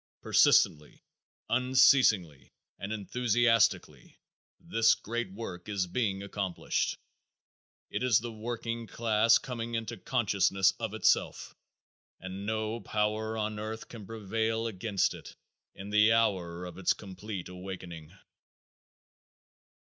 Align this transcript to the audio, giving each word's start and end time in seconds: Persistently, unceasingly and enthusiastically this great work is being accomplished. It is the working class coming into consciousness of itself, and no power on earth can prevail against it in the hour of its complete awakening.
Persistently, 0.23 1.03
unceasingly 1.47 2.51
and 2.79 2.91
enthusiastically 2.91 4.17
this 4.59 4.95
great 4.95 5.31
work 5.31 5.69
is 5.69 5.85
being 5.85 6.23
accomplished. 6.23 6.97
It 7.91 8.01
is 8.01 8.19
the 8.19 8.31
working 8.31 8.87
class 8.87 9.37
coming 9.37 9.75
into 9.75 9.97
consciousness 9.97 10.73
of 10.79 10.95
itself, 10.95 11.53
and 12.19 12.47
no 12.47 12.79
power 12.81 13.37
on 13.37 13.59
earth 13.59 13.89
can 13.89 14.07
prevail 14.07 14.65
against 14.65 15.13
it 15.13 15.35
in 15.75 15.91
the 15.91 16.13
hour 16.13 16.65
of 16.65 16.79
its 16.79 16.93
complete 16.93 17.47
awakening. 17.47 18.11